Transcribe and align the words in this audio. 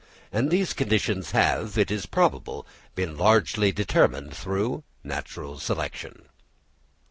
And 0.31 0.49
these 0.49 0.73
conditions 0.73 1.29
have, 1.29 1.77
it 1.77 1.91
is 1.91 2.07
probable, 2.07 2.65
been 2.95 3.19
largely 3.19 3.71
determined 3.71 4.35
through 4.35 4.83
natural 5.03 5.59
selection. 5.59 6.27